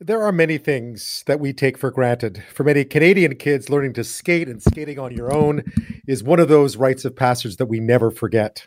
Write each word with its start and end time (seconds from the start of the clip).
There 0.00 0.22
are 0.22 0.32
many 0.32 0.58
things 0.58 1.22
that 1.28 1.38
we 1.38 1.52
take 1.52 1.78
for 1.78 1.92
granted. 1.92 2.42
For 2.52 2.64
many 2.64 2.84
Canadian 2.84 3.36
kids, 3.36 3.70
learning 3.70 3.92
to 3.92 4.02
skate 4.02 4.48
and 4.48 4.60
skating 4.60 4.98
on 4.98 5.14
your 5.14 5.32
own 5.32 5.62
is 6.08 6.24
one 6.24 6.40
of 6.40 6.48
those 6.48 6.76
rites 6.76 7.04
of 7.04 7.14
passage 7.14 7.58
that 7.58 7.66
we 7.66 7.78
never 7.78 8.10
forget. 8.10 8.66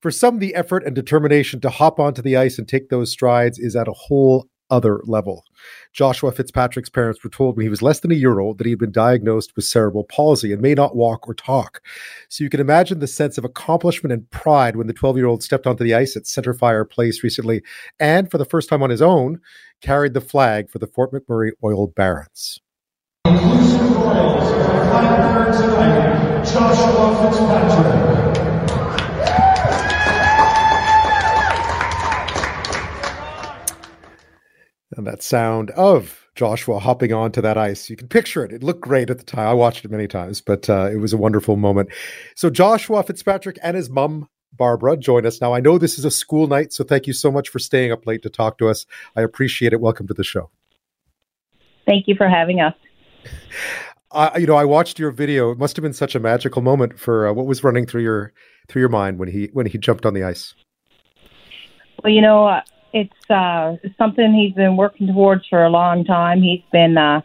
For 0.00 0.10
some, 0.10 0.38
the 0.38 0.54
effort 0.54 0.82
and 0.84 0.94
determination 0.94 1.60
to 1.60 1.70
hop 1.70 2.00
onto 2.00 2.22
the 2.22 2.38
ice 2.38 2.58
and 2.58 2.66
take 2.66 2.88
those 2.88 3.12
strides 3.12 3.58
is 3.58 3.76
at 3.76 3.86
a 3.86 3.92
whole 3.92 4.48
other 4.72 5.02
level. 5.04 5.44
Joshua 5.92 6.32
Fitzpatrick's 6.32 6.88
parents 6.88 7.22
were 7.22 7.30
told 7.30 7.56
when 7.56 7.64
he 7.64 7.70
was 7.70 7.82
less 7.82 8.00
than 8.00 8.10
a 8.10 8.16
year 8.16 8.40
old 8.40 8.58
that 8.58 8.64
he 8.64 8.72
had 8.72 8.78
been 8.78 8.90
diagnosed 8.90 9.54
with 9.54 9.66
cerebral 9.66 10.02
palsy 10.02 10.52
and 10.52 10.62
may 10.62 10.74
not 10.74 10.96
walk 10.96 11.28
or 11.28 11.34
talk. 11.34 11.82
So 12.30 12.42
you 12.42 12.50
can 12.50 12.58
imagine 12.60 12.98
the 12.98 13.06
sense 13.06 13.36
of 13.38 13.44
accomplishment 13.44 14.12
and 14.12 14.28
pride 14.30 14.74
when 14.74 14.86
the 14.86 14.94
12 14.94 15.18
year 15.18 15.26
old 15.26 15.42
stepped 15.42 15.66
onto 15.66 15.84
the 15.84 15.94
ice 15.94 16.16
at 16.16 16.24
Centerfire 16.24 16.88
Place 16.88 17.22
recently 17.22 17.62
and, 18.00 18.30
for 18.30 18.38
the 18.38 18.46
first 18.46 18.68
time 18.68 18.82
on 18.82 18.90
his 18.90 19.02
own, 19.02 19.40
carried 19.82 20.14
the 20.14 20.20
flag 20.20 20.70
for 20.70 20.78
the 20.78 20.86
Fort 20.86 21.12
McMurray 21.12 21.50
Oil 21.62 21.86
Barons. 21.88 22.58
Joshua 26.44 27.30
Fitzpatrick. 27.30 28.31
And 35.02 35.08
that 35.08 35.20
sound 35.20 35.72
of 35.72 36.28
Joshua 36.36 36.78
hopping 36.78 37.12
onto 37.12 37.40
that 37.40 37.58
ice, 37.58 37.90
you 37.90 37.96
can 37.96 38.06
picture 38.06 38.44
it. 38.44 38.52
It 38.52 38.62
looked 38.62 38.82
great 38.82 39.10
at 39.10 39.18
the 39.18 39.24
time. 39.24 39.48
I 39.48 39.52
watched 39.52 39.84
it 39.84 39.90
many 39.90 40.06
times, 40.06 40.40
but 40.40 40.70
uh, 40.70 40.90
it 40.92 40.98
was 40.98 41.12
a 41.12 41.16
wonderful 41.16 41.56
moment. 41.56 41.88
So 42.36 42.50
Joshua 42.50 43.02
Fitzpatrick 43.02 43.58
and 43.64 43.76
his 43.76 43.90
mom, 43.90 44.28
Barbara, 44.52 44.96
join 44.96 45.26
us 45.26 45.40
now. 45.40 45.54
I 45.54 45.58
know 45.58 45.76
this 45.76 45.98
is 45.98 46.04
a 46.04 46.10
school 46.10 46.46
night, 46.46 46.72
so 46.72 46.84
thank 46.84 47.08
you 47.08 47.12
so 47.12 47.32
much 47.32 47.48
for 47.48 47.58
staying 47.58 47.90
up 47.90 48.06
late 48.06 48.22
to 48.22 48.30
talk 48.30 48.58
to 48.58 48.68
us. 48.68 48.86
I 49.16 49.22
appreciate 49.22 49.72
it. 49.72 49.80
Welcome 49.80 50.06
to 50.06 50.14
the 50.14 50.22
show. 50.22 50.50
Thank 51.84 52.06
you 52.06 52.14
for 52.14 52.28
having 52.28 52.60
us. 52.60 52.74
Uh, 54.12 54.30
you 54.38 54.46
know, 54.46 54.54
I 54.54 54.64
watched 54.64 55.00
your 55.00 55.10
video. 55.10 55.50
It 55.50 55.58
must 55.58 55.74
have 55.74 55.82
been 55.82 55.94
such 55.94 56.14
a 56.14 56.20
magical 56.20 56.62
moment 56.62 56.96
for 57.00 57.26
uh, 57.26 57.32
what 57.32 57.46
was 57.46 57.64
running 57.64 57.86
through 57.86 58.02
your 58.02 58.32
through 58.68 58.82
your 58.82 58.88
mind 58.88 59.18
when 59.18 59.30
he 59.30 59.50
when 59.52 59.66
he 59.66 59.78
jumped 59.78 60.06
on 60.06 60.14
the 60.14 60.22
ice. 60.22 60.54
Well, 62.04 62.12
you 62.12 62.22
know, 62.22 62.60
it's 62.92 63.30
uh, 63.30 63.76
something 63.96 64.34
he's 64.34 64.54
been 64.54 64.76
working 64.76 65.06
towards 65.06 65.46
for 65.48 65.64
a 65.64 65.70
long 65.70 66.04
time. 66.04 66.42
He's 66.42 66.62
been 66.70 66.98
uh, 66.98 67.22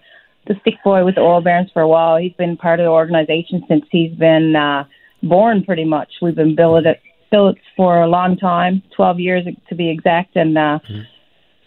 the 0.48 0.56
stick 0.62 0.76
boy 0.84 1.04
with 1.04 1.16
the 1.16 1.22
Oil 1.22 1.42
Barons 1.42 1.72
for 1.72 1.82
a 1.82 1.88
while. 1.88 2.18
He's 2.18 2.34
been 2.34 2.58
part 2.58 2.80
of 2.80 2.86
the 2.86 2.90
organization 2.90 3.64
since 3.68 3.86
he's 3.92 4.14
been 4.14 4.56
uh, 4.56 4.86
born, 5.22 5.64
pretty 5.64 5.86
much. 5.86 6.10
We've 6.22 6.36
been 6.36 6.56
billets, 6.56 7.02
billets 7.32 7.60
for 7.76 8.02
a 8.02 8.08
long 8.08 8.38
time, 8.38 8.82
12 8.96 9.20
years 9.20 9.46
to 9.68 9.76
be 9.76 9.90
exact. 9.90 10.36
And 10.36 10.58
uh, 10.58 10.80
mm-hmm. 10.88 11.02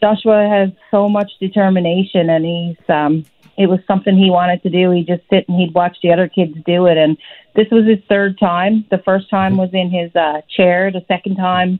Joshua 0.00 0.48
has 0.48 0.70
so 0.90 1.08
much 1.08 1.30
determination, 1.38 2.30
and 2.30 2.44
he's 2.44 2.88
um, 2.88 3.24
it 3.58 3.66
was 3.66 3.80
something 3.86 4.16
he 4.16 4.30
wanted 4.30 4.62
to 4.62 4.70
do. 4.70 4.90
He 4.90 5.04
just 5.04 5.22
sit 5.28 5.46
and 5.46 5.60
he'd 5.60 5.74
watch 5.74 5.98
the 6.02 6.12
other 6.12 6.28
kids 6.28 6.54
do 6.64 6.86
it. 6.86 6.96
And 6.96 7.18
this 7.54 7.66
was 7.70 7.86
his 7.86 7.98
third 8.08 8.38
time. 8.38 8.86
The 8.90 9.02
first 9.04 9.28
time 9.28 9.52
mm-hmm. 9.52 9.60
was 9.60 9.70
in 9.74 9.90
his 9.90 10.14
uh, 10.16 10.40
chair. 10.48 10.90
The 10.90 11.04
second 11.06 11.36
time 11.36 11.78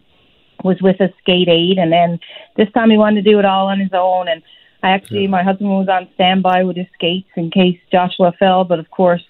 was 0.65 0.81
with 0.81 1.01
a 1.01 1.13
skate 1.21 1.49
aid, 1.49 1.79
and 1.79 1.93
then 1.93 2.19
this 2.57 2.71
time 2.73 2.91
he 2.91 2.97
wanted 2.97 3.25
to 3.25 3.31
do 3.31 3.39
it 3.39 3.45
all 3.45 3.69
on 3.69 3.81
his 3.81 3.93
own. 3.93 4.29
And 4.29 4.43
I 4.83 4.91
actually, 4.91 5.23
yeah. 5.23 5.29
my 5.29 5.43
husband 5.43 5.71
was 5.71 5.89
on 5.89 6.09
standby 6.15 6.65
with 6.65 6.77
his 6.77 6.87
skates 6.95 7.29
in 7.37 7.51
case 7.51 7.79
Joshua 7.91 8.33
fell, 8.39 8.65
but 8.65 8.79
of 8.79 8.91
course 8.91 9.23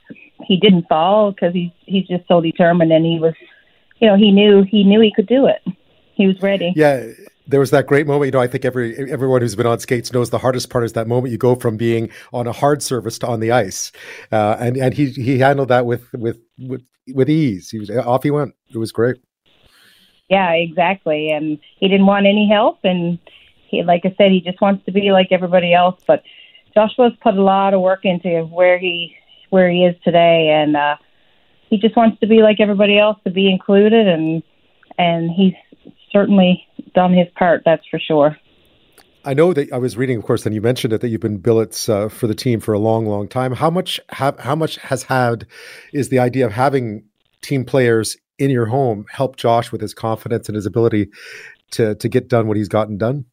he 0.47 0.56
didn't 0.56 0.89
fall 0.89 1.33
because 1.33 1.53
he's 1.53 1.72
he's 1.87 2.06
just 2.06 2.27
so 2.28 2.41
determined, 2.41 2.92
and 2.92 3.05
he 3.05 3.19
was, 3.19 3.34
you 3.98 4.09
know, 4.09 4.17
he 4.17 4.33
knew 4.33 4.62
he 4.62 4.84
knew 4.84 5.00
he 5.00 5.12
could 5.14 5.27
do 5.27 5.47
it. 5.47 5.62
He 6.14 6.27
was 6.27 6.41
ready. 6.42 6.72
Yeah. 6.77 7.06
There 7.47 7.59
was 7.59 7.70
that 7.72 7.89
great 7.89 8.06
moment. 8.06 8.27
You 8.27 8.31
know, 8.31 8.41
I 8.41 8.47
think 8.47 8.65
every 8.65 9.11
everyone 9.11 9.41
who's 9.41 9.56
been 9.56 9.67
on 9.67 9.81
skates 9.81 10.12
knows 10.12 10.31
the 10.31 10.39
hardest 10.39 10.70
part 10.70 10.84
is 10.84 10.92
that 10.92 11.09
moment 11.09 11.33
you 11.33 11.39
go 11.39 11.56
from 11.56 11.77
being 11.77 12.09
on 12.33 12.47
a 12.47 12.53
hard 12.53 12.81
surface 12.81 13.19
to 13.20 13.27
on 13.27 13.41
the 13.41 13.50
ice, 13.50 13.91
uh, 14.31 14.56
and 14.61 14.77
and 14.77 14.94
he 14.94 15.06
he 15.06 15.41
handled 15.41 15.69
that 15.69 15.84
with 15.84 16.05
with 16.12 16.39
with 16.59 16.83
with 17.12 17.28
ease. 17.28 17.69
He 17.70 17.81
was 17.81 17.91
off. 17.91 18.22
He 18.22 18.31
went. 18.31 18.55
It 18.72 18.78
was 18.78 18.93
great. 18.93 19.16
Yeah, 20.30 20.52
exactly. 20.52 21.30
And 21.30 21.58
he 21.78 21.88
didn't 21.88 22.06
want 22.06 22.26
any 22.26 22.48
help. 22.48 22.78
And 22.84 23.18
he, 23.68 23.82
like 23.82 24.02
I 24.04 24.14
said, 24.16 24.30
he 24.30 24.41
just 24.41 24.60
wants 24.60 24.84
to 24.86 24.92
be 24.92 25.10
like 25.10 25.28
everybody 25.32 25.74
else. 25.74 26.00
But 26.06 26.22
Joshua's 26.72 27.12
put 27.20 27.34
a 27.34 27.42
lot 27.42 27.74
of 27.74 27.80
work 27.80 28.04
into 28.04 28.44
where 28.44 28.78
he 28.78 29.14
where 29.50 29.68
he 29.68 29.84
is 29.84 29.96
today, 30.04 30.48
and 30.50 30.76
uh, 30.76 30.96
he 31.68 31.78
just 31.78 31.96
wants 31.96 32.20
to 32.20 32.28
be 32.28 32.41
like 32.42 32.60
everybody 32.60 32.96
else, 32.96 33.18
to 33.24 33.30
be 33.30 33.50
included, 33.50 34.06
and 34.06 34.44
and 34.96 35.30
he's 35.32 35.54
certainly 36.12 36.64
done 36.94 37.12
his 37.12 37.26
part. 37.34 37.62
That's 37.64 37.84
for 37.91 37.98
sure. 37.98 38.36
I 39.24 39.34
know 39.34 39.52
that 39.52 39.72
I 39.72 39.78
was 39.78 39.97
reading, 39.97 40.16
of 40.16 40.24
course, 40.24 40.47
and 40.47 40.54
you 40.54 40.62
mentioned 40.62 40.92
it 40.92 41.00
that 41.02 41.08
you've 41.08 41.20
been 41.20 41.38
billets 41.38 41.88
uh, 41.88 42.08
for 42.08 42.26
the 42.26 42.34
team 42.34 42.60
for 42.60 42.72
a 42.72 42.78
long, 42.78 43.04
long 43.04 43.28
time. 43.28 43.52
How 43.52 43.68
much 43.68 44.00
have 44.10 44.38
how 44.38 44.54
much 44.54 44.76
has 44.76 45.02
had 45.04 45.47
is 45.92 46.08
the 46.08 46.20
idea 46.20 46.47
of 46.47 46.52
having 46.52 47.04
team 47.42 47.64
players 47.64 48.16
in 48.41 48.51
your 48.51 48.67
home 48.67 49.05
help 49.11 49.37
Josh 49.37 49.71
with 49.71 49.81
his 49.81 49.95
confidence 49.95 50.49
and 50.49 50.56
his 50.56 50.67
ability 50.67 51.11
to 51.73 51.95
to 51.95 52.09
get 52.09 52.28
done 52.28 52.49
what 52.49 52.56
he's 52.56 52.69
gotten 52.69 52.97
done? 52.97 53.27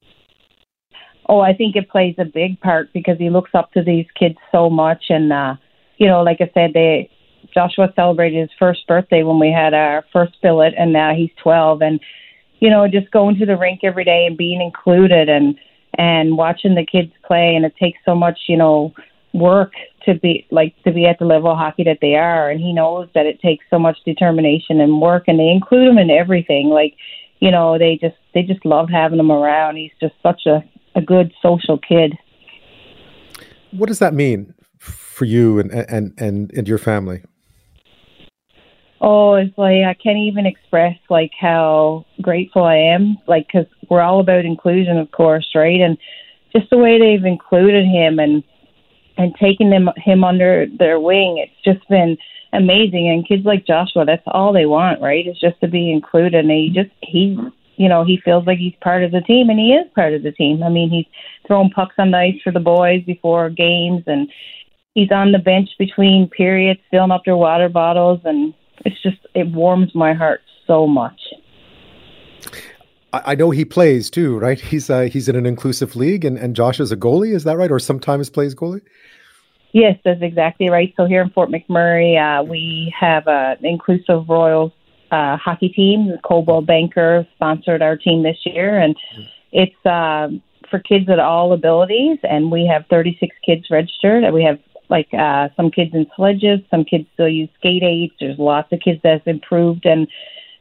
Oh, 1.29 1.40
I 1.40 1.53
think 1.53 1.75
it 1.75 1.90
plays 1.90 2.16
a 2.18 2.25
big 2.25 2.59
part 2.62 2.94
because 2.94 3.18
he 3.18 3.29
looks 3.29 3.51
up 3.53 3.72
to 3.72 3.84
these 3.84 4.06
kids 4.18 4.38
so 4.51 4.69
much, 4.69 5.06
and 5.09 5.34
uh, 5.34 5.56
you 5.97 6.07
know, 6.07 6.22
like 6.22 6.38
I 6.41 6.51
said, 6.53 6.72
they 6.73 7.09
Joshua 7.53 7.91
celebrated 7.95 8.41
his 8.41 8.50
first 8.59 8.85
birthday 8.88 9.23
when 9.23 9.40
we 9.40 9.51
had 9.51 9.73
our 9.73 10.06
first 10.13 10.34
billet, 10.41 10.73
and 10.78 10.94
now 10.94 11.16
he's 11.16 11.31
twelve, 11.41 11.81
and 11.81 12.00
you 12.59 12.69
know, 12.69 12.88
just 12.88 13.12
going 13.12 13.38
to 13.38 13.45
the 13.45 13.57
rink 13.57 13.81
every 13.84 14.03
day 14.03 14.25
and 14.25 14.38
being 14.38 14.62
included 14.62 15.29
and 15.29 15.57
and 15.97 16.38
watching 16.38 16.75
the 16.75 16.85
kids 16.85 17.12
play, 17.25 17.56
and 17.56 17.66
it 17.66 17.74
takes 17.81 18.00
so 18.06 18.13
much, 18.13 18.39
you 18.47 18.57
know, 18.57 18.94
work 19.37 19.73
to 20.05 20.15
be 20.15 20.47
like 20.51 20.73
to 20.83 20.91
be 20.91 21.05
at 21.05 21.19
the 21.19 21.25
level 21.25 21.51
of 21.51 21.57
hockey 21.57 21.83
that 21.83 21.99
they 22.01 22.15
are 22.15 22.49
and 22.49 22.59
he 22.59 22.73
knows 22.73 23.09
that 23.13 23.25
it 23.25 23.39
takes 23.41 23.65
so 23.69 23.77
much 23.77 23.97
determination 24.05 24.79
and 24.81 25.01
work 25.01 25.23
and 25.27 25.39
they 25.39 25.49
include 25.49 25.87
him 25.87 25.97
in 25.97 26.09
everything. 26.09 26.69
Like 26.69 26.95
you 27.39 27.51
know 27.51 27.77
they 27.77 27.97
just 28.01 28.15
they 28.33 28.43
just 28.43 28.65
love 28.65 28.89
having 28.89 29.19
him 29.19 29.31
around. 29.31 29.77
He's 29.77 29.91
just 29.99 30.15
such 30.23 30.45
a 30.45 30.63
a 30.95 31.01
good 31.01 31.31
social 31.41 31.77
kid. 31.77 32.17
What 33.71 33.87
does 33.87 33.99
that 33.99 34.13
mean 34.13 34.53
for 34.79 35.25
you 35.25 35.59
and 35.59 35.71
and 35.71 36.13
and, 36.17 36.51
and 36.51 36.67
your 36.67 36.77
family? 36.77 37.23
Oh 38.99 39.35
it's 39.35 39.55
like 39.57 39.83
i 39.85 39.93
can't 39.93 40.17
even 40.17 40.47
express 40.47 40.95
like 41.07 41.29
how 41.39 42.03
grateful 42.19 42.63
i 42.63 42.75
am 42.75 43.17
like 43.27 43.45
because 43.45 43.67
we're 43.91 44.01
all 44.01 44.19
about 44.19 44.43
inclusion 44.43 44.97
of 44.97 45.11
course 45.11 45.47
right? 45.53 45.79
And 45.79 45.99
just 46.55 46.69
the 46.71 46.77
way 46.77 46.99
they've 46.99 47.23
included 47.23 47.85
him 47.85 48.19
and 48.19 48.43
and 49.17 49.35
taking 49.39 49.69
them 49.69 49.89
him 49.97 50.23
under 50.23 50.67
their 50.78 51.00
wing. 51.00 51.38
It's 51.38 51.63
just 51.63 51.88
been 51.89 52.17
amazing. 52.53 53.09
And 53.09 53.28
kids 53.28 53.45
like 53.45 53.66
Joshua, 53.66 54.05
that's 54.05 54.23
all 54.28 54.53
they 54.53 54.66
want, 54.66 55.01
right? 55.01 55.28
Is 55.28 55.39
just 55.39 55.59
to 55.61 55.67
be 55.67 55.91
included. 55.91 56.45
And 56.45 56.51
he 56.51 56.72
just 56.73 56.91
he 57.01 57.38
you 57.77 57.88
know, 57.88 58.03
he 58.03 58.19
feels 58.25 58.45
like 58.47 58.57
he's 58.57 58.73
part 58.81 59.03
of 59.03 59.11
the 59.11 59.22
team 59.22 59.50
and 59.50 59.59
he 59.59 59.73
is 59.73 59.85
part 59.94 60.13
of 60.13 60.23
the 60.23 60.31
team. 60.31 60.63
I 60.63 60.69
mean, 60.69 60.89
he's 60.89 61.06
throwing 61.45 61.69
pucks 61.69 61.94
on 62.00 62.11
the 62.11 62.17
ice 62.17 62.41
for 62.44 62.51
the 62.51 62.59
boys 62.59 63.03
before 63.03 63.51
games 63.51 64.03
and 64.07 64.27
he's 64.95 65.11
on 65.11 65.31
the 65.31 65.39
bench 65.39 65.69
between 65.77 66.27
periods 66.29 66.79
filling 66.89 67.11
up 67.11 67.22
their 67.23 67.38
water 67.38 67.69
bottles 67.69 68.19
and 68.25 68.53
it's 68.83 69.01
just 69.03 69.17
it 69.35 69.47
warms 69.47 69.94
my 69.94 70.13
heart 70.13 70.41
so 70.66 70.88
much. 70.88 71.19
I 73.13 73.35
know 73.35 73.51
he 73.51 73.66
plays 73.66 74.09
too, 74.09 74.38
right? 74.38 74.59
He's 74.72 74.90
uh, 74.90 75.03
he's 75.03 75.29
in 75.29 75.35
an 75.35 75.45
inclusive 75.45 75.95
league, 75.95 76.25
and, 76.25 76.38
and 76.38 76.56
Josh 76.56 76.79
is 76.79 76.91
a 76.91 76.97
goalie. 76.97 77.34
Is 77.34 77.45
that 77.45 77.57
right? 77.57 77.72
Or 77.72 77.79
sometimes 77.79 78.29
plays 78.29 78.53
goalie? 78.53 78.81
Yes, 79.72 79.97
that's 80.03 80.22
exactly 80.22 80.69
right. 80.69 80.94
So 80.97 81.06
here 81.06 81.22
in 81.22 81.29
Fort 81.29 81.50
McMurray, 81.50 82.18
uh, 82.18 82.44
we 82.44 82.94
have 83.00 83.28
an 83.28 83.57
inclusive 83.63 84.28
Royals 84.28 84.72
uh, 85.12 85.38
hockey 85.38 85.69
team. 85.69 86.18
Coldwell 86.23 86.62
Banker 86.62 87.28
sponsored 87.35 87.81
our 87.81 87.95
team 87.97 88.23
this 88.23 88.38
year, 88.45 88.79
and 88.79 88.95
it's 89.51 89.85
uh, 89.85 90.29
for 90.69 90.79
kids 90.79 91.09
at 91.09 91.19
all 91.19 91.53
abilities. 91.53 92.18
And 92.24 92.51
we 92.51 92.69
have 92.72 92.85
36 92.89 93.36
kids 93.45 93.68
registered. 93.69 94.24
And 94.24 94.33
we 94.33 94.44
have 94.44 94.60
like 94.89 95.13
uh, 95.13 95.50
some 95.56 95.69
kids 95.71 95.92
in 95.94 96.07
sledges, 96.15 96.60
some 96.71 96.86
kids 96.86 97.06
still 97.13 97.27
use 97.27 97.50
skate 97.57 97.83
aids. 97.83 98.13
There's 98.19 98.39
lots 98.39 98.71
of 98.71 98.80
kids 98.80 99.01
that's 99.03 99.25
improved 99.27 99.86
and 99.86 100.07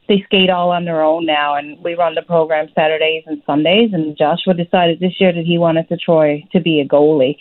they 0.07 0.21
skate 0.25 0.49
all 0.49 0.71
on 0.71 0.85
their 0.85 1.03
own 1.03 1.25
now, 1.25 1.55
and 1.55 1.81
we 1.83 1.95
run 1.95 2.15
the 2.15 2.21
program 2.21 2.69
Saturdays 2.73 3.23
and 3.27 3.41
Sundays. 3.45 3.91
And 3.93 4.17
Joshua 4.17 4.53
decided 4.53 4.99
this 4.99 5.19
year 5.19 5.33
that 5.33 5.45
he 5.45 5.57
wanted 5.57 5.89
to 5.89 5.97
try 5.97 6.43
to 6.51 6.59
be 6.59 6.79
a 6.79 6.87
goalie. 6.87 7.37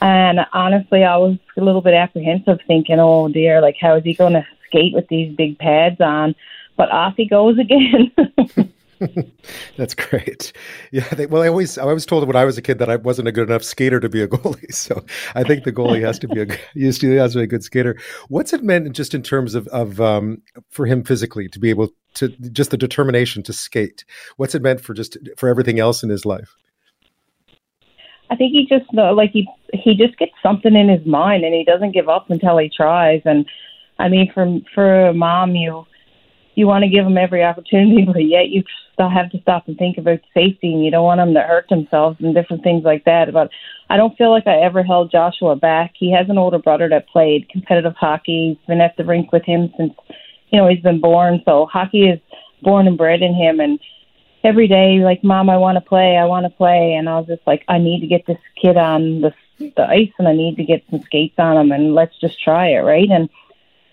And 0.00 0.40
honestly, 0.52 1.04
I 1.04 1.16
was 1.16 1.36
a 1.56 1.60
little 1.60 1.82
bit 1.82 1.94
apprehensive, 1.94 2.58
thinking, 2.66 2.98
"Oh 3.00 3.28
dear, 3.28 3.60
like 3.60 3.76
how 3.80 3.96
is 3.96 4.04
he 4.04 4.14
going 4.14 4.34
to 4.34 4.46
skate 4.66 4.94
with 4.94 5.08
these 5.08 5.34
big 5.36 5.58
pads 5.58 6.00
on?" 6.00 6.34
But 6.76 6.90
off 6.90 7.14
he 7.16 7.28
goes 7.28 7.58
again. 7.58 8.12
That's 9.76 9.94
great. 9.94 10.52
Yeah. 10.92 11.08
They, 11.10 11.26
well, 11.26 11.42
I 11.42 11.48
always 11.48 11.78
I 11.78 11.84
was 11.84 12.06
told 12.06 12.26
when 12.26 12.36
I 12.36 12.44
was 12.44 12.58
a 12.58 12.62
kid 12.62 12.78
that 12.78 12.90
I 12.90 12.96
wasn't 12.96 13.28
a 13.28 13.32
good 13.32 13.48
enough 13.48 13.62
skater 13.62 14.00
to 14.00 14.08
be 14.08 14.22
a 14.22 14.28
goalie. 14.28 14.64
So 14.78 15.04
I 15.34 15.42
think 15.42 15.64
the 15.64 15.72
goalie 15.72 16.02
has 16.02 16.18
to 16.20 16.28
be 16.28 16.40
a 16.40 16.46
used 16.74 17.00
to 17.00 17.10
has 17.16 17.32
to 17.32 17.38
be 17.38 17.44
a 17.44 17.48
good 17.48 17.64
skater. 17.64 17.96
What's 18.28 18.52
it 18.52 18.62
meant 18.62 18.90
just 18.92 19.14
in 19.14 19.22
terms 19.22 19.54
of 19.54 19.66
of 19.68 20.00
um, 20.00 20.42
for 20.70 20.86
him 20.86 21.04
physically 21.04 21.48
to 21.48 21.58
be 21.58 21.70
able 21.70 21.90
to 22.14 22.28
just 22.28 22.70
the 22.70 22.76
determination 22.76 23.42
to 23.44 23.52
skate? 23.52 24.04
What's 24.36 24.54
it 24.54 24.62
meant 24.62 24.80
for 24.80 24.94
just 24.94 25.16
for 25.36 25.48
everything 25.48 25.78
else 25.78 26.02
in 26.02 26.10
his 26.10 26.24
life? 26.24 26.56
I 28.30 28.36
think 28.36 28.52
he 28.52 28.66
just 28.66 28.92
like 28.92 29.30
he 29.30 29.48
he 29.72 29.94
just 29.94 30.18
gets 30.18 30.32
something 30.42 30.74
in 30.74 30.88
his 30.88 31.06
mind, 31.06 31.44
and 31.44 31.54
he 31.54 31.64
doesn't 31.64 31.92
give 31.92 32.08
up 32.08 32.30
until 32.30 32.58
he 32.58 32.70
tries. 32.74 33.22
And 33.24 33.46
I 33.98 34.08
mean, 34.08 34.30
for 34.32 34.58
for 34.74 35.08
a 35.08 35.14
mom, 35.14 35.54
you 35.54 35.86
you 36.54 36.66
want 36.66 36.82
to 36.82 36.90
give 36.90 37.04
them 37.04 37.16
every 37.16 37.42
opportunity, 37.42 38.04
but 38.12 38.24
yet 38.24 38.48
you 38.48 38.62
still 38.92 39.08
have 39.08 39.30
to 39.30 39.40
stop 39.40 39.68
and 39.68 39.78
think 39.78 39.96
about 39.96 40.18
safety, 40.34 40.72
and 40.72 40.84
you 40.84 40.90
don't 40.90 41.04
want 41.04 41.20
them 41.20 41.34
to 41.34 41.40
hurt 41.40 41.68
themselves 41.68 42.18
and 42.20 42.34
different 42.34 42.62
things 42.62 42.84
like 42.84 43.04
that. 43.04 43.32
But 43.32 43.50
I 43.88 43.96
don't 43.96 44.16
feel 44.18 44.30
like 44.30 44.46
I 44.46 44.60
ever 44.60 44.82
held 44.82 45.10
Joshua 45.10 45.56
back. 45.56 45.92
He 45.98 46.12
has 46.12 46.28
an 46.28 46.38
older 46.38 46.58
brother 46.58 46.88
that 46.88 47.08
played 47.08 47.48
competitive 47.48 47.94
hockey. 47.98 48.58
He's 48.58 48.66
been 48.66 48.80
at 48.80 48.96
the 48.96 49.04
rink 49.04 49.32
with 49.32 49.44
him 49.44 49.72
since 49.78 49.94
you 50.50 50.58
know 50.58 50.68
he's 50.68 50.82
been 50.82 51.00
born. 51.00 51.42
So 51.44 51.66
hockey 51.66 52.08
is 52.08 52.20
born 52.62 52.86
and 52.86 52.98
bred 52.98 53.22
in 53.22 53.34
him, 53.34 53.60
and 53.60 53.78
every 54.44 54.68
day, 54.68 55.00
like, 55.00 55.22
Mom, 55.24 55.50
I 55.50 55.56
want 55.56 55.76
to 55.76 55.80
play, 55.80 56.16
I 56.16 56.24
want 56.24 56.44
to 56.44 56.50
play, 56.50 56.94
and 56.94 57.08
I 57.08 57.18
was 57.18 57.26
just 57.26 57.46
like, 57.46 57.64
I 57.68 57.78
need 57.78 58.00
to 58.00 58.06
get 58.06 58.26
this 58.26 58.38
kid 58.60 58.76
on 58.76 59.20
the 59.20 59.32
the 59.58 59.86
ice, 59.88 60.12
and 60.18 60.28
I 60.28 60.32
need 60.32 60.56
to 60.56 60.64
get 60.64 60.84
some 60.90 61.02
skates 61.02 61.34
on 61.38 61.56
him, 61.56 61.72
and 61.72 61.94
let's 61.94 62.18
just 62.20 62.42
try 62.42 62.68
it, 62.68 62.80
right? 62.80 63.08
And 63.10 63.28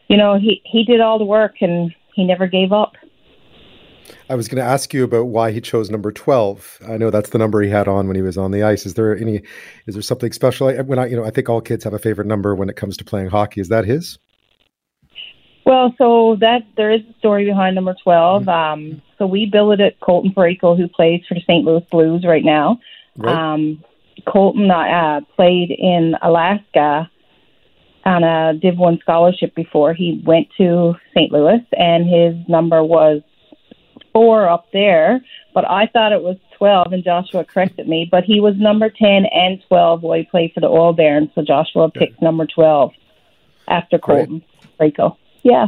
you 0.08 0.18
know, 0.18 0.38
he 0.38 0.62
he 0.64 0.84
did 0.84 1.02
all 1.02 1.18
the 1.18 1.26
work, 1.26 1.56
and 1.62 1.94
he 2.14 2.24
never 2.24 2.48
gave 2.48 2.72
up. 2.72 2.94
I 4.30 4.36
was 4.36 4.48
going 4.48 4.64
to 4.64 4.70
ask 4.70 4.94
you 4.94 5.04
about 5.04 5.26
why 5.26 5.52
he 5.52 5.60
chose 5.60 5.90
number 5.90 6.12
twelve. 6.12 6.78
I 6.88 6.98
know 6.98 7.10
that's 7.10 7.32
the 7.32 7.40
number 7.40 7.62
he 7.62 7.70
had 7.70 7.88
on 7.88 8.06
when 8.08 8.16
he 8.16 8.22
was 8.22 8.38
on 8.38 8.52
the 8.52 8.62
ice. 8.62 8.86
Is 8.86 8.94
there 8.94 9.18
any? 9.18 9.42
Is 9.88 9.96
there 9.96 10.02
something 10.04 10.32
special? 10.32 10.72
When 10.84 11.00
I, 11.00 11.08
you 11.08 11.16
know, 11.16 11.26
I 11.26 11.32
think 11.32 11.50
all 11.50 11.62
kids 11.62 11.84
have 11.84 11.94
a 11.94 12.00
favorite 12.00 12.28
number 12.28 12.54
when 12.56 12.70
it 12.70 12.76
comes 12.76 12.98
to 12.98 13.04
playing 13.04 13.30
hockey. 13.30 13.62
Is 13.62 13.70
that 13.70 13.86
his? 13.86 14.20
Well, 15.66 15.96
so 15.98 16.38
that 16.42 16.60
there 16.78 16.92
is 16.92 17.02
a 17.02 17.20
story 17.20 17.46
behind 17.46 17.76
number 17.76 17.96
12 18.04 18.44
mm-hmm. 18.44 18.50
Um, 18.50 19.02
so 19.18 19.26
we 19.26 19.46
billeted 19.46 20.00
Colton 20.00 20.32
Parayko, 20.32 20.78
who 20.78 20.88
plays 20.88 21.22
for 21.28 21.34
the 21.34 21.42
St. 21.42 21.66
Louis 21.66 21.84
Blues 21.90 22.24
right 22.26 22.44
now. 22.44 22.80
Right. 23.18 23.54
Um, 23.54 23.84
Colton 24.28 24.70
uh, 24.70 25.22
played 25.36 25.72
in 25.72 26.16
Alaska 26.22 27.10
on 28.06 28.24
a 28.24 28.54
Div 28.54 28.78
1 28.78 29.00
scholarship 29.02 29.56
before 29.56 29.94
he 29.94 30.22
went 30.26 30.48
to 30.58 30.96
St. 31.16 31.32
Louis, 31.32 31.62
and 31.78 32.08
his 32.08 32.36
number 32.48 32.84
was 32.84 33.22
four 34.14 34.48
up 34.48 34.68
there, 34.72 35.22
but 35.54 35.66
I 35.66 35.88
thought 35.88 36.14
it 36.14 36.22
was 36.22 36.38
12, 36.58 36.94
and 36.94 37.04
Joshua 37.04 37.44
corrected 37.44 37.88
me. 37.88 38.08
But 38.10 38.24
he 38.24 38.40
was 38.40 38.56
number 38.58 38.90
10 38.90 39.26
and 39.26 39.62
12 39.68 40.04
while 40.04 40.18
he 40.18 40.26
played 40.26 40.52
for 40.54 40.60
the 40.60 40.68
Oil 40.68 40.94
Barons, 40.94 41.32
so 41.36 41.42
Joshua 41.42 41.90
picked 41.90 42.22
number 42.22 42.46
12 42.46 42.92
after 43.68 43.98
Colton 43.98 44.44
Parayko 44.80 45.18
yeah. 45.46 45.68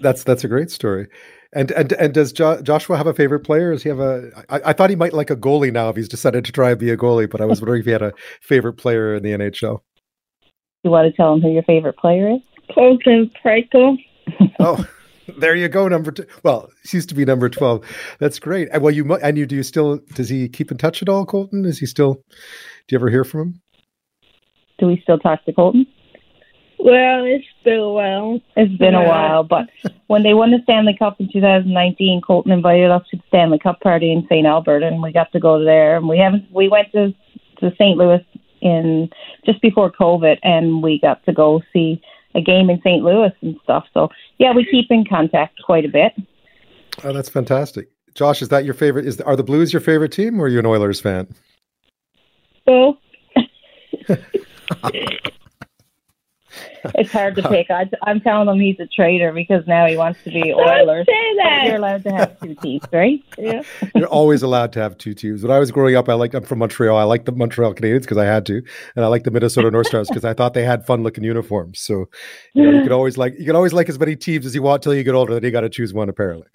That's 0.00 0.24
that's 0.24 0.44
a 0.44 0.48
great 0.48 0.70
story. 0.70 1.08
And 1.54 1.70
and 1.70 1.92
and 1.94 2.12
does 2.12 2.32
jo- 2.32 2.60
Joshua 2.60 2.96
have 2.96 3.06
a 3.06 3.14
favorite 3.14 3.40
player? 3.40 3.72
Does 3.72 3.82
he 3.82 3.88
have 3.88 4.00
a? 4.00 4.30
I, 4.50 4.60
I 4.66 4.72
thought 4.74 4.90
he 4.90 4.96
might 4.96 5.14
like 5.14 5.30
a 5.30 5.36
goalie 5.36 5.72
now 5.72 5.88
if 5.88 5.96
he's 5.96 6.08
decided 6.08 6.44
to 6.44 6.52
try 6.52 6.70
and 6.70 6.78
be 6.78 6.90
a 6.90 6.96
goalie. 6.96 7.30
But 7.30 7.40
I 7.40 7.46
was 7.46 7.60
wondering 7.60 7.80
if 7.80 7.86
he 7.86 7.92
had 7.92 8.02
a 8.02 8.12
favorite 8.42 8.74
player 8.74 9.14
in 9.14 9.22
the 9.22 9.30
NHL. 9.30 9.80
You 10.82 10.90
want 10.90 11.10
to 11.10 11.16
tell 11.16 11.32
him 11.34 11.40
who 11.40 11.50
your 11.50 11.62
favorite 11.62 11.96
player 11.96 12.32
is? 12.32 12.40
Colton 12.74 13.30
Parayko. 13.42 13.96
oh, 14.60 14.86
there 15.38 15.54
you 15.54 15.68
go, 15.68 15.88
number 15.88 16.10
two. 16.10 16.26
Well, 16.42 16.68
he 16.84 16.96
used 16.98 17.08
to 17.10 17.14
be 17.14 17.24
number 17.24 17.48
twelve. 17.48 17.84
That's 18.18 18.38
great. 18.38 18.68
And 18.72 18.82
well, 18.82 18.92
you 18.92 19.14
and 19.14 19.38
you 19.38 19.46
do 19.46 19.56
you 19.56 19.62
still? 19.62 20.00
Does 20.14 20.28
he 20.28 20.48
keep 20.48 20.70
in 20.70 20.76
touch 20.76 21.02
at 21.02 21.08
all, 21.08 21.24
Colton? 21.24 21.64
Is 21.64 21.78
he 21.78 21.86
still? 21.86 22.14
Do 22.14 22.94
you 22.94 22.98
ever 22.98 23.10
hear 23.10 23.24
from 23.24 23.40
him? 23.40 23.62
Do 24.78 24.86
we 24.86 25.00
still 25.02 25.18
talk 25.18 25.44
to 25.44 25.52
Colton? 25.52 25.86
Well, 26.78 27.24
it's 27.24 27.44
been 27.64 27.80
a 27.80 27.92
while. 27.92 28.40
It's 28.56 28.76
been 28.78 28.92
yeah. 28.92 29.04
a 29.04 29.08
while, 29.08 29.42
but 29.42 29.68
when 30.06 30.22
they 30.22 30.32
won 30.32 30.52
the 30.52 30.60
Stanley 30.62 30.96
Cup 30.96 31.20
in 31.20 31.28
2019, 31.32 32.20
Colton 32.22 32.52
invited 32.52 32.90
us 32.90 33.02
to 33.10 33.16
the 33.16 33.22
Stanley 33.28 33.58
Cup 33.58 33.80
party 33.80 34.12
in 34.12 34.24
St. 34.28 34.46
Albert, 34.46 34.84
and 34.84 35.02
we 35.02 35.12
got 35.12 35.32
to 35.32 35.40
go 35.40 35.62
there. 35.62 35.96
And 35.96 36.08
we 36.08 36.18
haven't. 36.18 36.50
We 36.52 36.68
went 36.68 36.92
to 36.92 37.12
to 37.60 37.72
St. 37.72 37.98
Louis 37.98 38.24
in 38.60 39.10
just 39.44 39.60
before 39.60 39.90
COVID, 39.90 40.38
and 40.42 40.82
we 40.82 41.00
got 41.00 41.24
to 41.24 41.32
go 41.32 41.60
see 41.72 42.00
a 42.34 42.40
game 42.40 42.70
in 42.70 42.80
St. 42.82 43.02
Louis 43.02 43.32
and 43.42 43.56
stuff. 43.64 43.86
So 43.92 44.08
yeah, 44.38 44.52
we 44.54 44.64
keep 44.64 44.86
in 44.90 45.04
contact 45.04 45.60
quite 45.64 45.84
a 45.84 45.88
bit. 45.88 46.12
Oh, 47.02 47.12
that's 47.12 47.28
fantastic. 47.28 47.90
Josh, 48.14 48.40
is 48.40 48.48
that 48.48 48.64
your 48.64 48.74
favorite? 48.74 49.06
Is 49.06 49.20
are 49.22 49.36
the 49.36 49.42
Blues 49.42 49.72
your 49.72 49.80
favorite 49.80 50.12
team, 50.12 50.40
or 50.40 50.44
are 50.44 50.48
you 50.48 50.58
an 50.60 50.66
Oilers 50.66 51.00
fan? 51.00 51.28
Both. 52.64 52.98
it's 56.94 57.12
hard 57.12 57.36
to 57.36 57.42
pick. 57.48 57.70
I, 57.70 57.88
am 58.06 58.20
telling 58.20 58.48
him 58.48 58.60
he's 58.60 58.78
a 58.80 58.86
traitor 58.86 59.32
because 59.32 59.66
now 59.66 59.86
he 59.86 59.96
wants 59.96 60.22
to 60.24 60.30
be 60.30 60.52
Oilers. 60.54 61.06
Say 61.06 61.36
that. 61.36 61.64
You're 61.66 61.76
allowed 61.76 62.02
to 62.04 62.12
have 62.12 62.40
two 62.40 62.54
teams, 62.56 62.84
right? 62.92 63.22
Yeah. 63.38 63.62
You're 63.94 64.08
always 64.08 64.42
allowed 64.42 64.72
to 64.72 64.80
have 64.80 64.98
two 64.98 65.14
teams. 65.14 65.42
When 65.42 65.52
I 65.52 65.58
was 65.58 65.70
growing 65.70 65.94
up, 65.94 66.08
I 66.08 66.14
liked. 66.14 66.34
I'm 66.34 66.42
from 66.42 66.58
Montreal. 66.58 66.96
I 66.96 67.04
liked 67.04 67.24
the 67.24 67.32
Montreal 67.32 67.72
Canadiens 67.72 68.00
because 68.00 68.16
I 68.16 68.24
had 68.24 68.44
to, 68.46 68.62
and 68.96 69.04
I 69.04 69.08
liked 69.08 69.24
the 69.24 69.30
Minnesota 69.30 69.70
North 69.70 69.86
Stars 69.86 70.08
because 70.08 70.24
I 70.24 70.34
thought 70.34 70.54
they 70.54 70.64
had 70.64 70.84
fun 70.84 71.02
looking 71.02 71.22
uniforms. 71.22 71.78
So 71.80 72.08
you 72.52 72.64
know, 72.64 72.76
you 72.78 72.82
could 72.82 72.92
always 72.92 73.16
like 73.16 73.38
you 73.38 73.46
can 73.46 73.54
always 73.54 73.72
like 73.72 73.88
as 73.88 73.98
many 73.98 74.16
teams 74.16 74.44
as 74.44 74.54
you 74.54 74.62
want 74.62 74.82
till 74.82 74.92
you 74.92 75.04
get 75.04 75.14
older. 75.14 75.34
Then 75.34 75.44
you 75.44 75.50
got 75.50 75.60
to 75.60 75.68
choose 75.68 75.94
one, 75.94 76.08
apparently. 76.08 76.48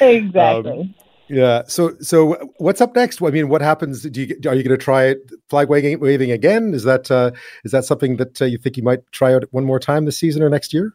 exactly. 0.00 0.80
Um, 0.80 0.94
yeah. 1.28 1.62
So, 1.66 1.94
so 2.00 2.34
what's 2.58 2.80
up 2.80 2.94
next? 2.94 3.22
I 3.22 3.30
mean, 3.30 3.48
what 3.48 3.62
happens? 3.62 4.02
Do 4.02 4.22
you 4.22 4.34
are 4.46 4.54
you 4.54 4.62
going 4.62 4.76
to 4.76 4.76
try 4.76 5.04
it 5.04 5.18
flag 5.48 5.68
waving, 5.68 6.00
waving 6.00 6.30
again? 6.30 6.74
Is 6.74 6.84
that 6.84 7.10
uh, 7.10 7.30
is 7.64 7.72
that 7.72 7.84
something 7.84 8.16
that 8.16 8.42
uh, 8.42 8.44
you 8.46 8.58
think 8.58 8.76
you 8.76 8.82
might 8.82 9.00
try 9.12 9.34
out 9.34 9.44
one 9.50 9.64
more 9.64 9.78
time 9.78 10.04
this 10.04 10.18
season 10.18 10.42
or 10.42 10.50
next 10.50 10.74
year? 10.74 10.92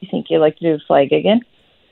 You 0.00 0.08
think 0.10 0.26
you'd 0.30 0.40
like 0.40 0.56
to 0.58 0.64
do 0.64 0.72
the 0.78 0.82
flag 0.86 1.12
again? 1.12 1.40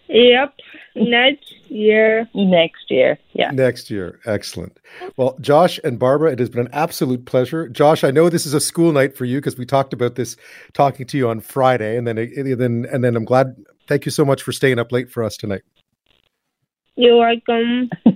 Yep. 0.09 0.55
Next 0.97 1.55
year. 1.69 2.29
Next 2.35 2.91
year. 2.91 3.17
Yeah. 3.33 3.53
Next 3.53 3.91
year. 3.91 4.19
Excellent. 4.27 4.79
Well, 5.17 5.37
Josh 5.41 5.79
and 5.85 6.01
Barbara, 6.01 6.33
it 6.33 6.41
has 6.41 6.51
been 6.51 6.67
an 6.67 6.73
absolute 6.73 7.27
pleasure. 7.27 7.69
Josh, 7.69 8.03
I 8.03 8.11
know 8.11 8.29
this 8.29 8.45
is 8.45 8.55
a 8.55 8.61
school 8.61 8.91
night 8.91 9.17
for 9.17 9.25
you 9.25 9.39
because 9.39 9.57
we 9.57 9.65
talked 9.65 9.93
about 9.93 10.17
this 10.17 10.37
talking 10.73 11.07
to 11.07 11.17
you 11.17 11.29
on 11.29 11.41
Friday, 11.41 11.97
and 11.97 12.09
then 12.09 12.19
and 12.19 12.61
then 12.61 12.87
and 12.93 13.05
then 13.05 13.17
I'm 13.17 13.25
glad. 13.25 13.55
Thank 13.87 14.05
you 14.05 14.11
so 14.11 14.25
much 14.25 14.43
for 14.43 14.53
staying 14.53 14.79
up 14.79 14.93
late 14.93 15.11
for 15.11 15.23
us 15.23 15.37
tonight. 15.37 15.63
You're 17.01 17.17
welcome. 17.17 17.89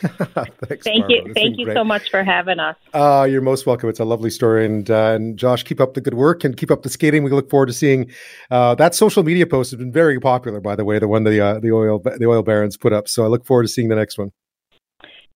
Thanks, 0.00 0.84
Thank 0.84 1.00
Barbara. 1.00 1.08
you. 1.10 1.34
Thank 1.34 1.58
you 1.58 1.66
great. 1.66 1.76
so 1.76 1.84
much 1.84 2.10
for 2.10 2.24
having 2.24 2.58
us. 2.58 2.76
Uh, 2.94 3.26
you're 3.28 3.42
most 3.42 3.66
welcome. 3.66 3.90
It's 3.90 4.00
a 4.00 4.06
lovely 4.06 4.30
story. 4.30 4.64
And, 4.64 4.90
uh, 4.90 5.12
and 5.12 5.38
Josh, 5.38 5.64
keep 5.64 5.82
up 5.82 5.92
the 5.92 6.00
good 6.00 6.14
work 6.14 6.42
and 6.42 6.56
keep 6.56 6.70
up 6.70 6.82
the 6.82 6.88
skating. 6.88 7.24
We 7.24 7.30
look 7.30 7.50
forward 7.50 7.66
to 7.66 7.74
seeing 7.74 8.10
uh, 8.50 8.74
that 8.76 8.94
social 8.94 9.22
media 9.22 9.46
post 9.46 9.70
has 9.70 9.78
been 9.78 9.92
very 9.92 10.18
popular, 10.18 10.60
by 10.60 10.76
the 10.76 10.84
way, 10.84 10.98
the 10.98 11.08
one 11.08 11.24
the 11.24 11.38
uh, 11.38 11.60
the 11.60 11.72
oil 11.72 11.98
the 11.98 12.24
oil 12.26 12.42
barons 12.42 12.78
put 12.78 12.94
up. 12.94 13.06
So 13.06 13.22
I 13.24 13.26
look 13.26 13.44
forward 13.44 13.64
to 13.64 13.68
seeing 13.68 13.88
the 13.88 13.96
next 13.96 14.16
one. 14.16 14.32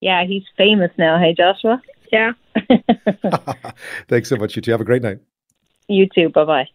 Yeah, 0.01 0.25
he's 0.25 0.45
famous 0.57 0.91
now. 0.97 1.19
Hey, 1.19 1.35
Joshua. 1.35 1.83
Yeah. 2.11 2.33
Thanks 4.09 4.31
so 4.31 4.37
much, 4.37 4.57
you 4.57 4.63
two. 4.63 4.71
Have 4.71 4.81
a 4.81 4.85
great 4.85 5.03
night. 5.03 5.19
You 5.89 6.09
too. 6.15 6.31
Bye 6.31 6.45
bye. 6.45 6.69